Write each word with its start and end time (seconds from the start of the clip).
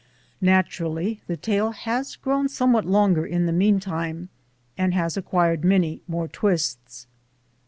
Naturally 0.41 1.21
the 1.27 1.37
tale 1.37 1.69
has 1.73 2.15
grown 2.15 2.49
somewhat 2.49 2.85
longer 2.87 3.23
in 3.23 3.45
the 3.45 3.51
meantime 3.51 4.29
and 4.75 4.95
has 4.95 5.15
acquired 5.15 5.63
many 5.63 6.01
more 6.07 6.27
twists. 6.27 7.05